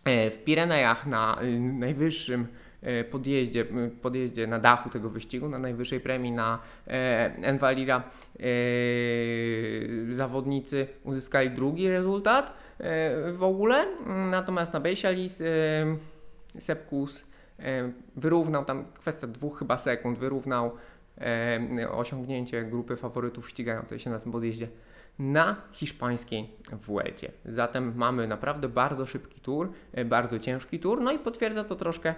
w 0.05 0.37
Pirenejach 0.45 1.05
na 1.05 1.37
najwyższym 1.73 2.47
podjeździe, 3.11 3.65
podjeździe 4.01 4.47
na 4.47 4.59
dachu 4.59 4.89
tego 4.89 5.09
wyścigu, 5.09 5.49
na 5.49 5.59
najwyższej 5.59 5.99
premii 5.99 6.31
na 6.31 6.59
Envalira 7.41 8.03
zawodnicy 10.09 10.87
uzyskali 11.03 11.49
drugi 11.49 11.89
rezultat 11.89 12.53
w 13.33 13.39
ogóle, 13.39 13.85
natomiast 14.31 14.73
na 14.73 14.79
Bejsialis 14.79 15.41
Sepkus 16.59 17.27
e, 17.59 17.91
wyrównał 18.15 18.65
tam 18.65 18.85
kwestia 18.93 19.27
dwóch 19.27 19.59
chyba 19.59 19.77
sekund, 19.77 20.17
wyrównał 20.17 20.71
e, 21.17 21.91
osiągnięcie 21.91 22.63
grupy 22.63 22.95
faworytów 22.95 23.49
ścigającej 23.49 23.99
się 23.99 24.09
na 24.09 24.19
tym 24.19 24.31
podjeździe 24.31 24.67
na 25.19 25.55
hiszpańskiej 25.71 26.49
Vuelcie. 26.71 27.31
Zatem 27.45 27.93
mamy 27.95 28.27
naprawdę 28.27 28.69
bardzo 28.69 29.05
szybki 29.05 29.41
tour, 29.41 29.71
e, 29.93 30.05
bardzo 30.05 30.39
ciężki 30.39 30.79
tour, 30.79 31.01
no 31.01 31.11
i 31.11 31.19
potwierdza 31.19 31.63
to 31.63 31.75
troszkę 31.75 32.15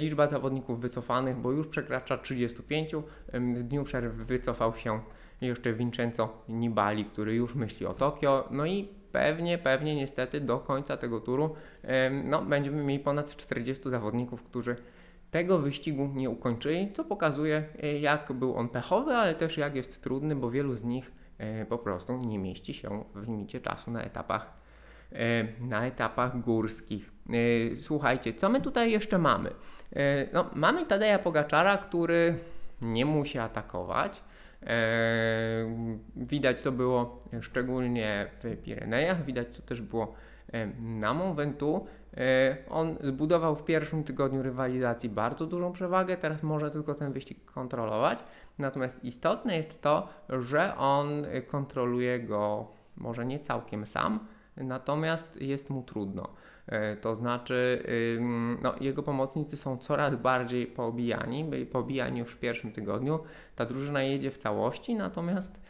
liczba 0.00 0.26
zawodników 0.26 0.80
wycofanych, 0.80 1.36
bo 1.36 1.52
już 1.52 1.66
przekracza 1.66 2.18
35. 2.18 3.04
W 3.32 3.62
dniu 3.62 3.84
przerwy 3.84 4.24
wycofał 4.24 4.76
się 4.76 5.00
jeszcze 5.40 5.72
Vincenzo 5.72 6.42
Nibali, 6.48 7.04
który 7.04 7.34
już 7.34 7.54
myśli 7.54 7.86
o 7.86 7.94
Tokio, 7.94 8.48
no 8.50 8.66
i 8.66 8.99
pewnie, 9.12 9.58
pewnie 9.58 9.96
niestety 9.96 10.40
do 10.40 10.58
końca 10.58 10.96
tego 10.96 11.20
turu 11.20 11.54
no, 12.24 12.42
będziemy 12.42 12.84
mieli 12.84 13.04
ponad 13.04 13.36
40 13.36 13.90
zawodników, 13.90 14.42
którzy 14.42 14.76
tego 15.30 15.58
wyścigu 15.58 16.10
nie 16.14 16.30
ukończyli, 16.30 16.92
co 16.92 17.04
pokazuje 17.04 17.64
e, 17.82 17.98
jak 17.98 18.32
był 18.32 18.56
on 18.56 18.68
pechowy, 18.68 19.14
ale 19.14 19.34
też 19.34 19.56
jak 19.56 19.76
jest 19.76 20.02
trudny, 20.02 20.36
bo 20.36 20.50
wielu 20.50 20.74
z 20.74 20.84
nich 20.84 21.12
e, 21.38 21.66
po 21.66 21.78
prostu 21.78 22.16
nie 22.16 22.38
mieści 22.38 22.74
się 22.74 23.04
w 23.14 23.26
limicie 23.26 23.60
czasu 23.60 23.90
na 23.90 24.02
etapach, 24.02 24.52
e, 25.12 25.16
na 25.60 25.86
etapach 25.86 26.40
górskich. 26.40 27.10
Słuchajcie, 27.80 28.34
co 28.34 28.48
my 28.48 28.60
tutaj 28.60 28.90
jeszcze 28.90 29.18
mamy? 29.18 29.50
No, 30.32 30.50
mamy 30.54 30.86
Tadeja 30.86 31.18
Pogaczara, 31.18 31.78
który 31.78 32.38
nie 32.82 33.06
musi 33.06 33.38
atakować, 33.38 34.22
widać 36.16 36.62
to 36.62 36.72
było 36.72 37.24
szczególnie 37.40 38.30
w 38.42 38.62
Pirenejach, 38.62 39.24
widać 39.24 39.56
to 39.56 39.62
też 39.62 39.80
było 39.80 40.14
e, 40.52 40.66
na 40.80 41.14
Mont 41.14 41.36
Ventoux. 41.36 41.88
E, 42.16 42.56
on 42.70 42.96
zbudował 43.02 43.56
w 43.56 43.64
pierwszym 43.64 44.04
tygodniu 44.04 44.42
rywalizacji 44.42 45.08
bardzo 45.08 45.46
dużą 45.46 45.72
przewagę, 45.72 46.16
teraz 46.16 46.42
może 46.42 46.70
tylko 46.70 46.94
ten 46.94 47.12
wyścig 47.12 47.44
kontrolować. 47.44 48.18
Natomiast 48.58 49.04
istotne 49.04 49.56
jest 49.56 49.80
to, 49.80 50.08
że 50.28 50.76
on 50.76 51.26
kontroluje 51.46 52.20
go 52.20 52.66
może 52.96 53.26
nie 53.26 53.38
całkiem 53.38 53.86
sam, 53.86 54.26
natomiast 54.56 55.40
jest 55.40 55.70
mu 55.70 55.82
trudno. 55.82 56.28
E, 56.70 56.96
to 56.96 57.14
znaczy, 57.14 57.84
no, 58.62 58.74
jego 58.80 59.02
pomocnicy 59.02 59.56
są 59.56 59.76
coraz 59.76 60.16
bardziej 60.16 60.66
poobijani, 60.66 61.44
byli 61.44 61.66
poobijani 61.66 62.18
już 62.18 62.32
w 62.32 62.38
pierwszym 62.38 62.72
tygodniu. 62.72 63.20
Ta 63.56 63.66
drużyna 63.66 64.02
jedzie 64.02 64.30
w 64.30 64.38
całości, 64.38 64.94
natomiast 64.94 65.60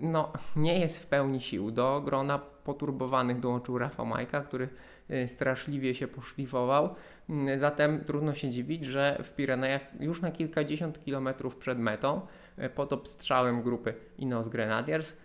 no, 0.00 0.32
nie 0.56 0.80
jest 0.80 0.98
w 0.98 1.06
pełni 1.06 1.40
sił. 1.40 1.70
Do 1.70 2.02
grona 2.04 2.38
poturbowanych 2.64 3.40
dołączył 3.40 3.78
Rafa 3.78 4.04
Majka, 4.04 4.40
który 4.40 4.68
e, 5.08 5.28
straszliwie 5.28 5.94
się 5.94 6.08
poszlifował. 6.08 6.94
Mm, 7.30 7.58
zatem 7.58 8.04
trudno 8.04 8.34
się 8.34 8.50
dziwić, 8.50 8.84
że 8.84 9.18
w 9.22 9.34
Pirenejach 9.34 10.00
już 10.00 10.20
na 10.20 10.30
kilkadziesiąt 10.30 11.04
kilometrów 11.04 11.56
przed 11.56 11.78
metą, 11.78 12.20
e, 12.56 12.68
pod 12.68 12.92
obstrzałem 12.92 13.62
grupy 13.62 13.94
Inos 14.18 14.48
Grenadiers, 14.48 15.16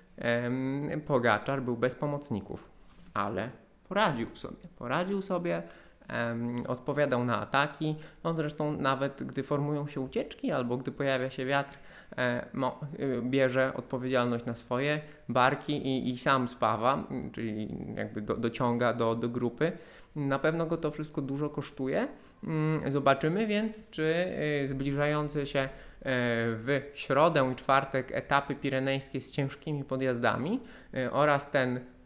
Pogaczar 1.08 1.62
był 1.62 1.77
bez 1.77 1.96
pomocników. 1.96 2.70
Ale 3.13 3.50
poradził 3.89 4.36
sobie. 4.36 4.67
Poradził 4.77 5.22
sobie, 5.22 5.63
um, 6.10 6.63
odpowiadał 6.67 7.25
na 7.25 7.41
ataki. 7.41 7.96
No 8.24 8.34
zresztą 8.34 8.77
nawet 8.77 9.24
gdy 9.24 9.44
formują 9.44 9.88
się 9.88 10.01
ucieczki 10.01 10.51
albo 10.51 10.77
gdy 10.77 10.91
pojawia 10.91 11.29
się 11.29 11.46
wiatr, 11.46 11.77
e, 12.17 12.46
no, 12.53 12.79
bierze 13.22 13.74
odpowiedzialność 13.75 14.46
na 14.46 14.56
swoje 14.56 15.01
barki 15.29 15.88
i, 15.88 16.10
i 16.10 16.17
sam 16.17 16.48
spawa, 16.48 17.03
czyli 17.32 17.67
jakby 17.96 18.22
do, 18.22 18.36
dociąga 18.36 18.94
do, 18.94 19.15
do 19.15 19.29
grupy. 19.29 19.72
Na 20.15 20.39
pewno 20.39 20.65
go 20.65 20.77
to 20.77 20.91
wszystko 20.91 21.22
dużo 21.22 21.50
kosztuje. 21.50 22.08
Mm, 22.44 22.91
zobaczymy 22.91 23.48
więc, 23.48 23.89
czy 23.89 24.03
y, 24.63 24.67
zbliżające 24.67 25.46
się 25.46 25.60
e, 25.60 25.70
w 26.46 26.82
środę 26.94 27.50
i 27.53 27.56
czwartek 27.56 28.12
etapy 28.12 28.56
pirenejskie 28.56 29.22
z 29.22 29.32
ciężkimi 29.32 29.84
podjazdami 29.84 30.60
oraz 31.12 31.51
ten 31.51 31.79
E, 31.79 31.97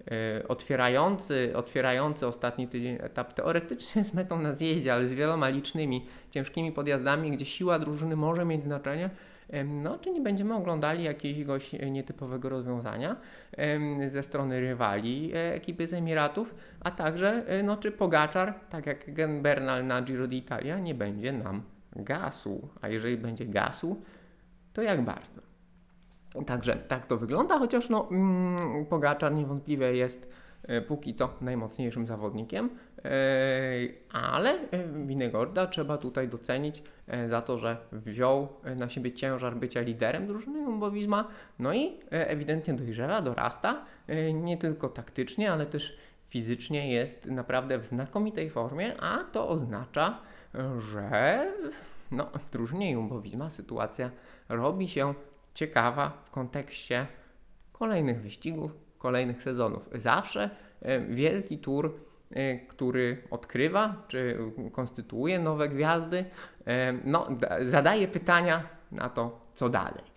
otwierający, 0.48 1.51
otwierający 1.55 2.27
ostatni 2.27 2.67
tydzień 2.67 2.98
etap 3.01 3.34
teoretycznie 3.34 4.03
z 4.03 4.13
metą 4.13 4.41
na 4.41 4.53
zjeździe, 4.53 4.93
ale 4.93 5.08
z 5.08 5.13
wieloma 5.13 5.50
licznymi, 5.50 6.05
ciężkimi 6.31 6.72
podjazdami, 6.72 7.31
gdzie 7.31 7.46
siła 7.46 7.79
drużyny 7.79 8.15
może 8.15 8.46
mieć 8.46 8.63
znaczenie, 8.63 9.10
no, 9.65 10.00
czy 10.00 10.12
nie 10.12 10.22
będziemy 10.22 10.55
oglądali 10.55 11.03
jakiegoś 11.03 11.74
nietypowego 11.74 12.50
rozwiązania 12.50 13.15
ze 14.08 14.24
strony 14.24 14.60
rywali 14.60 15.31
e, 15.34 15.53
ekipy 15.53 15.88
z 15.88 15.93
Emiratów, 15.93 16.55
a 16.79 16.91
także 16.91 17.43
e, 17.48 17.63
no, 17.63 17.77
czy 17.77 17.91
Pogaczar, 17.91 18.53
tak 18.70 18.86
jak 18.86 19.13
Gen 19.13 19.41
Bernal 19.41 19.86
na 19.86 20.01
Giro 20.01 20.27
d'Italia, 20.27 20.81
nie 20.81 20.96
będzie 20.96 21.34
nam 21.34 21.63
gasu, 21.96 22.70
a 22.81 22.88
jeżeli 22.88 23.17
będzie 23.17 23.46
gasu, 23.46 24.01
to 24.74 24.81
jak 24.81 25.01
bardzo. 25.01 25.50
Także 26.46 26.76
tak 26.76 27.06
to 27.06 27.18
wygląda, 27.18 27.60
chociaż 27.60 27.90
no, 27.90 28.08
mm, 28.12 28.86
Pogaczar 28.86 29.34
niewątpliwie 29.34 29.96
jest 29.96 30.30
e, 30.64 30.82
póki 30.82 31.16
co 31.16 31.30
najmocniejszym 31.42 32.08
zawodnikiem, 32.08 32.70
e, 33.06 33.12
ale 34.12 34.60
Winegorda 35.06 35.68
trzeba 35.68 35.98
tutaj 35.98 36.28
docenić 36.28 36.84
za 37.30 37.42
to, 37.42 37.58
że 37.58 37.78
wziął 37.92 38.48
na 38.76 38.90
siebie 38.90 39.12
ciężar 39.12 39.56
bycia 39.56 39.82
liderem 39.82 40.28
drużyny 40.28 40.60
Jumbo 40.60 40.92
Visma, 40.92 41.28
no 41.60 41.74
i 41.74 42.00
ewidentnie 42.10 42.74
dojrzewa, 42.74 43.22
dorasta, 43.22 43.86
nie 44.34 44.58
tylko 44.58 44.90
taktycznie, 44.90 45.52
ale 45.52 45.66
też 45.66 45.98
fizycznie 46.30 46.94
jest 46.94 47.26
naprawdę 47.26 47.78
w 47.78 47.86
znakomitej 47.86 48.50
formie, 48.50 49.02
a 49.02 49.24
to 49.24 49.50
oznacza, 49.50 50.20
że 50.78 51.46
no, 52.12 52.26
w 52.26 52.52
drużynie 52.52 52.92
Jumbo 52.92 53.22
Visma 53.22 53.50
sytuacja 53.50 54.12
robi 54.50 54.88
się 54.88 55.14
ciekawa 55.53 56.24
w 56.25 56.31
kontekście 56.31 57.08
kolejnych 57.72 58.22
wyścigów, 58.22 58.72
kolejnych 58.98 59.43
sezonów. 59.43 59.89
Zawsze 59.96 60.50
e, 60.81 61.00
wielki 61.00 61.58
tour, 61.58 61.93
e, 62.31 62.58
który 62.58 63.17
odkrywa 63.31 63.96
czy 64.08 64.38
konstytuuje 64.72 65.39
nowe 65.39 65.70
gwiazdy, 65.70 66.25
e, 66.67 66.93
no, 67.05 67.27
zadaje 67.62 68.08
pytania 68.08 68.63
na 68.91 69.10
to, 69.10 69.39
co 69.55 69.70
dalej. 69.70 70.12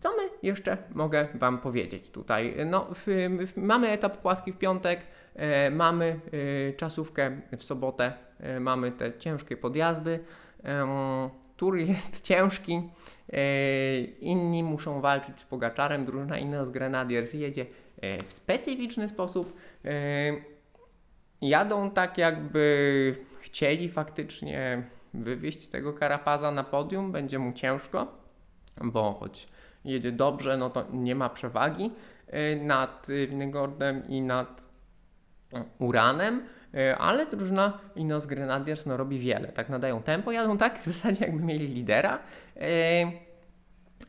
Co 0.00 0.10
my 0.16 0.22
jeszcze 0.42 0.76
mogę 0.94 1.28
Wam 1.34 1.58
powiedzieć 1.58 2.10
tutaj? 2.10 2.54
No, 2.66 2.86
w, 2.94 3.06
w, 3.46 3.56
mamy 3.56 3.88
etap 3.88 4.18
płaski 4.18 4.52
w 4.52 4.58
piątek, 4.58 5.00
mamy 5.70 6.20
czasówkę 6.76 7.40
w 7.58 7.64
sobotę, 7.64 8.12
mamy 8.60 8.92
te 8.92 9.18
ciężkie 9.18 9.56
podjazdy. 9.56 10.20
Tur 11.56 11.76
jest 11.76 12.20
ciężki, 12.20 12.82
e, 13.32 14.00
inni 14.00 14.62
muszą 14.62 15.00
walczyć 15.00 15.40
z 15.40 15.44
Pogaczarem, 15.44 16.04
drużyna 16.04 16.38
Ineos 16.38 16.70
Grenadiers 16.70 17.34
jedzie 17.34 17.66
e, 18.00 18.22
w 18.22 18.32
specyficzny 18.32 19.08
sposób. 19.08 19.56
E, 19.84 19.90
jadą 21.40 21.90
tak 21.90 22.18
jakby 22.18 23.16
chcieli 23.40 23.88
faktycznie 23.88 24.82
wywieźć 25.14 25.68
tego 25.68 25.92
Karapaza 25.92 26.50
na 26.50 26.64
podium, 26.64 27.12
będzie 27.12 27.38
mu 27.38 27.52
ciężko, 27.52 28.06
bo 28.84 29.12
choć 29.12 29.48
jedzie 29.84 30.12
dobrze, 30.12 30.56
no 30.56 30.70
to 30.70 30.84
nie 30.92 31.14
ma 31.14 31.28
przewagi 31.28 31.90
nad 32.60 33.06
Winegordem 33.28 34.08
i 34.08 34.20
nad 34.22 34.62
Uranem. 35.78 36.42
E, 36.74 36.98
ale 36.98 37.26
drużyna 37.26 37.78
Ineos 37.96 38.26
Grenadiers 38.26 38.86
no, 38.86 38.96
robi 38.96 39.18
wiele. 39.18 39.48
Tak 39.48 39.68
nadają 39.68 40.02
tempo, 40.02 40.32
jadą 40.32 40.58
tak 40.58 40.82
w 40.82 40.86
zasadzie 40.86 41.24
jakby 41.24 41.42
mieli 41.42 41.66
lidera, 41.66 42.18
e, 42.56 43.12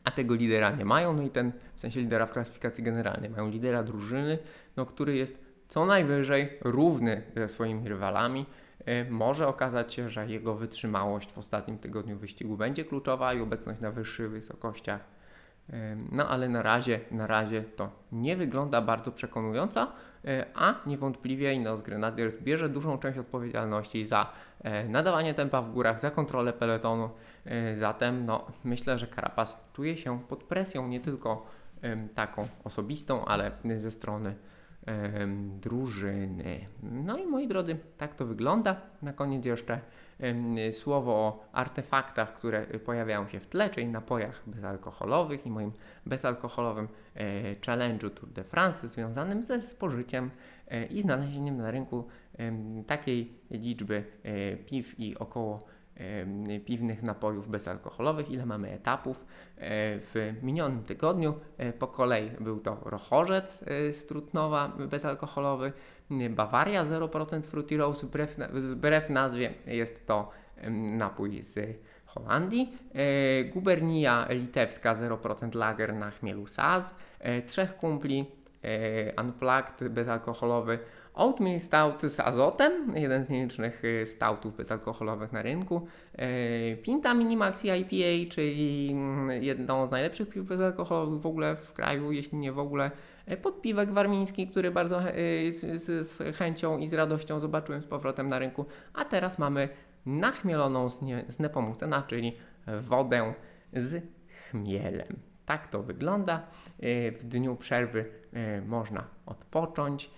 a 0.04 0.10
tego 0.10 0.34
lidera 0.34 0.70
nie 0.70 0.84
mają, 0.84 1.12
no 1.12 1.22
i 1.22 1.30
ten, 1.30 1.52
w 1.74 1.80
sensie 1.80 2.00
lidera 2.00 2.26
w 2.26 2.32
klasyfikacji 2.32 2.84
generalnej, 2.84 3.30
mają 3.30 3.50
lidera 3.50 3.82
drużyny, 3.82 4.38
no, 4.76 4.86
który 4.86 5.16
jest 5.16 5.38
co 5.68 5.86
najwyżej 5.86 6.58
równy 6.60 7.22
ze 7.36 7.48
swoimi 7.48 7.88
rywalami. 7.88 8.46
E, 8.84 9.10
może 9.10 9.48
okazać 9.48 9.94
się, 9.94 10.10
że 10.10 10.26
jego 10.26 10.54
wytrzymałość 10.54 11.32
w 11.32 11.38
ostatnim 11.38 11.78
tygodniu 11.78 12.16
wyścigu 12.16 12.56
będzie 12.56 12.84
kluczowa 12.84 13.34
i 13.34 13.40
obecność 13.40 13.80
na 13.80 13.90
wyższych 13.90 14.30
wysokościach 14.30 15.15
no 16.12 16.28
ale 16.28 16.48
na 16.48 16.62
razie, 16.62 17.00
na 17.10 17.26
razie 17.26 17.62
to 17.62 17.90
nie 18.12 18.36
wygląda 18.36 18.80
bardzo 18.80 19.12
przekonująco, 19.12 19.92
e, 20.24 20.46
a 20.54 20.74
niewątpliwie 20.86 21.54
Ineos 21.54 21.82
Grenadiers 21.82 22.36
bierze 22.42 22.68
dużą 22.68 22.98
część 22.98 23.18
odpowiedzialności 23.18 24.06
za 24.06 24.32
e, 24.60 24.88
nadawanie 24.88 25.34
tempa 25.34 25.62
w 25.62 25.72
górach, 25.72 26.00
za 26.00 26.10
kontrolę 26.10 26.52
peletonu. 26.52 27.10
E, 27.44 27.76
zatem 27.76 28.26
no, 28.26 28.46
myślę, 28.64 28.98
że 28.98 29.06
Carapaz 29.06 29.60
czuje 29.72 29.96
się 29.96 30.20
pod 30.20 30.44
presją 30.44 30.88
nie 30.88 31.00
tylko 31.00 31.46
taką 32.14 32.48
osobistą, 32.64 33.24
ale 33.24 33.50
ze 33.78 33.90
strony 33.90 34.34
drużyny. 35.60 36.66
No 36.82 37.18
i 37.18 37.26
moi 37.26 37.48
drodzy, 37.48 37.76
tak 37.98 38.14
to 38.14 38.26
wygląda. 38.26 38.80
Na 39.02 39.12
koniec 39.12 39.44
jeszcze 39.44 39.80
słowo 40.72 41.12
o 41.12 41.44
artefaktach, 41.52 42.34
które 42.34 42.66
pojawiają 42.66 43.28
się 43.28 43.40
w 43.40 43.46
tle, 43.46 43.70
czyli 43.70 43.86
napojach 43.86 44.42
bezalkoholowych 44.46 45.46
i 45.46 45.50
moim 45.50 45.72
bezalkoholowym 46.06 46.88
e, 47.14 47.56
challenge'u 47.56 48.10
Tour 48.10 48.28
de 48.28 48.44
France 48.44 48.88
związanym 48.88 49.46
ze 49.46 49.62
spożyciem 49.62 50.30
e, 50.68 50.86
i 50.86 51.02
znalezieniem 51.02 51.56
na 51.56 51.70
rynku 51.70 52.04
takiej 52.86 53.32
liczby 53.50 54.04
e, 54.22 54.56
piw 54.56 55.00
i 55.00 55.18
około 55.18 55.66
piwnych 56.64 57.02
napojów 57.02 57.48
bezalkoholowych, 57.48 58.30
ile 58.30 58.46
mamy 58.46 58.72
etapów. 58.72 59.26
W 60.14 60.34
minionym 60.42 60.82
tygodniu 60.82 61.34
po 61.78 61.86
kolei 61.86 62.30
był 62.40 62.60
to 62.60 62.78
Rochorzec 62.84 63.64
z 63.92 64.06
Trutnowa 64.06 64.68
bezalkoholowy, 64.68 65.72
Bawaria 66.30 66.84
0% 66.84 67.42
Fruity 67.42 67.76
Rose, 67.76 68.06
wbrew, 68.06 68.36
wbrew 68.52 69.10
nazwie 69.10 69.54
jest 69.66 70.06
to 70.06 70.30
napój 70.90 71.42
z 71.42 71.78
Holandii. 72.16 72.72
E, 72.94 73.44
Gubernia 73.44 74.26
litewska 74.30 74.94
0% 74.94 75.54
lager 75.54 75.94
na 75.94 76.10
chmielu 76.10 76.46
Saz. 76.46 76.94
E, 77.20 77.42
trzech 77.42 77.76
kumpli 77.76 78.26
e, 78.62 79.22
Unplugged 79.22 79.88
bezalkoholowy 79.88 80.78
Oatmeal 81.16 81.60
Stout 81.60 82.02
z 82.02 82.20
azotem, 82.20 82.92
jeden 82.96 83.24
z 83.24 83.28
nielicznych 83.28 83.82
stoutów 84.04 84.56
bezalkoholowych 84.56 85.32
na 85.32 85.42
rynku. 85.42 85.86
Pinta 86.82 87.14
Minimax 87.14 87.64
IPA, 87.64 88.34
czyli 88.34 88.88
mm, 88.92 89.42
jedną 89.42 89.86
z 89.86 89.90
najlepszych 89.90 90.28
piw 90.28 90.44
bezalkoholowych 90.44 91.20
w 91.20 91.26
ogóle 91.26 91.56
w 91.56 91.72
kraju, 91.72 92.12
jeśli 92.12 92.38
nie 92.38 92.52
w 92.52 92.58
ogóle 92.58 92.90
E, 93.26 93.36
podpiwek 93.36 93.90
warmiński, 93.90 94.48
który 94.48 94.70
bardzo 94.70 95.02
e, 95.02 95.14
z, 95.52 95.82
z, 95.82 96.08
z, 96.08 96.36
chęcią 96.36 96.78
i 96.78 96.88
z 96.88 96.94
radością 96.94 97.40
zobaczyłem 97.40 97.82
z 97.82 97.86
powrotem 97.86 98.28
na 98.28 98.38
rynku, 98.38 98.66
a 98.94 99.04
teraz 99.04 99.38
mamy 99.38 99.68
nachmieloną 100.06 100.88
z, 100.88 101.02
nie, 101.02 101.24
z 101.28 101.38
Nepomucena, 101.38 102.02
czyli 102.02 102.36
wodę 102.82 103.34
z 103.72 104.04
chmielem. 104.28 105.16
Tak 105.46 105.68
to 105.68 105.82
wygląda. 105.82 106.34
E, 106.80 107.12
w 107.12 107.24
dniu 107.24 107.56
przerwy 107.56 108.04
można 108.66 109.04
odpocząć. 109.26 110.10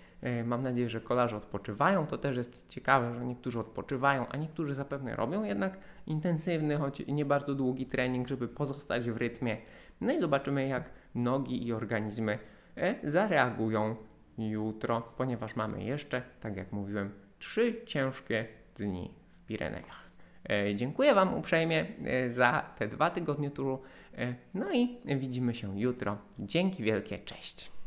Mam 0.44 0.62
nadzieję, 0.62 0.88
że 0.88 1.00
kolarze 1.00 1.36
odpoczywają. 1.36 2.06
To 2.06 2.18
też 2.18 2.36
jest 2.36 2.68
ciekawe, 2.68 3.14
że 3.14 3.26
niektórzy 3.26 3.60
odpoczywają, 3.60 4.28
a 4.28 4.36
niektórzy 4.36 4.74
zapewne 4.74 5.16
robią 5.16 5.44
jednak 5.44 5.78
intensywny, 6.06 6.76
choć 6.76 7.02
nie 7.06 7.24
bardzo 7.24 7.54
długi 7.54 7.86
trening, 7.86 8.28
żeby 8.28 8.48
pozostać 8.48 9.10
w 9.10 9.16
rytmie. 9.16 9.56
No 10.00 10.12
i 10.12 10.18
zobaczymy, 10.18 10.68
jak 10.68 10.90
nogi 11.14 11.66
i 11.66 11.72
organizmy 11.72 12.38
E, 12.78 13.10
zareagują 13.10 13.96
jutro, 14.38 15.00
ponieważ 15.16 15.56
mamy 15.56 15.84
jeszcze, 15.84 16.22
tak 16.40 16.56
jak 16.56 16.72
mówiłem, 16.72 17.10
trzy 17.38 17.80
ciężkie 17.86 18.46
dni 18.76 19.14
w 19.32 19.46
Pirenejach. 19.46 20.10
E, 20.50 20.74
dziękuję 20.74 21.14
Wam 21.14 21.34
uprzejmie 21.34 21.86
e, 22.04 22.30
za 22.32 22.70
te 22.78 22.88
dwa 22.88 23.10
tygodnie 23.10 23.50
turu. 23.50 23.82
No 24.54 24.72
i 24.72 24.98
widzimy 25.04 25.54
się 25.54 25.80
jutro. 25.80 26.18
Dzięki 26.38 26.82
wielkie, 26.82 27.18
cześć. 27.18 27.77